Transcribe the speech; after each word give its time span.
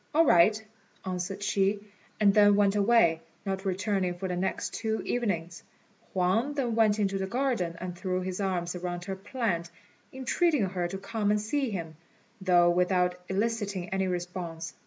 "All 0.15 0.25
right," 0.25 0.59
answered 1.05 1.43
she, 1.43 1.79
and 2.19 2.33
then 2.33 2.55
went 2.55 2.75
away, 2.75 3.21
not 3.45 3.65
returning 3.65 4.15
for 4.17 4.27
the 4.27 4.35
next 4.35 4.73
two 4.73 5.03
evenings. 5.03 5.61
Huang 6.11 6.55
then 6.55 6.73
went 6.73 6.97
into 6.97 7.19
the 7.19 7.27
garden 7.27 7.75
and 7.79 7.95
threw 7.95 8.21
his 8.21 8.41
arms 8.41 8.75
around 8.75 9.05
her 9.05 9.15
plant, 9.15 9.69
entreating 10.11 10.65
her 10.69 10.87
to 10.87 10.97
come 10.97 11.29
and 11.29 11.39
see 11.39 11.69
him, 11.69 11.97
though 12.41 12.71
without 12.71 13.15
eliciting 13.29 13.89
any 13.89 14.07
response. 14.07 14.73